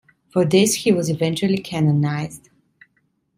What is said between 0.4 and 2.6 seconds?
this he was eventually canonized.